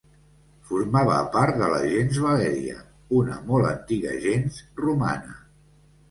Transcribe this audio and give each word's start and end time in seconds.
Formava 0.67 1.17
part 1.33 1.57
de 1.57 1.67
la 1.73 1.81
gens 1.91 2.17
Valèria, 2.23 2.77
una 3.17 3.35
molt 3.51 3.67
antiga 3.73 4.15
gens 4.25 4.57
romana. 4.81 5.37